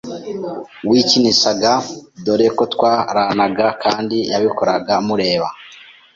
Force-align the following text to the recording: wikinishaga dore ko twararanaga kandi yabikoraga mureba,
wikinishaga 0.89 1.73
dore 2.25 2.47
ko 2.57 2.63
twararanaga 2.73 3.67
kandi 3.83 4.17
yabikoraga 4.31 4.93
mureba, 5.07 5.47